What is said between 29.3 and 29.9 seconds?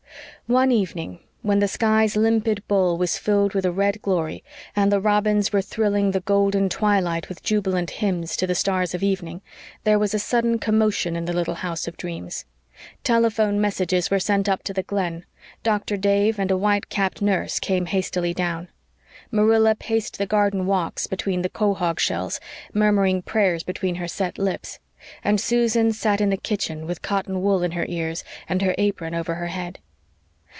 her head.